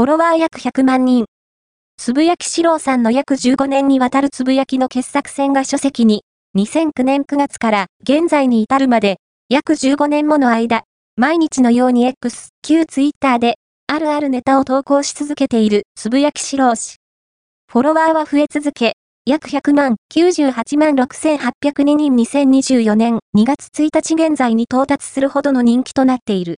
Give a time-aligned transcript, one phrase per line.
[0.00, 1.26] フォロワー約100万人。
[1.98, 6.22] つぶやきし郎さんの約15年にわたるつぶやきの傑作選が書籍に、
[6.56, 9.18] 2009年9月から現在に至るまで、
[9.50, 10.84] 約15年もの間、
[11.16, 13.56] 毎日のように X、旧 Twitter で、
[13.88, 16.96] あるあるネタを投稿し続けているつぶやきし郎氏。
[17.70, 18.94] フォロワーは増え続け、
[19.26, 26.48] 約100万、98万6802人2024年2月1日現在に到達するほどの人気となっている。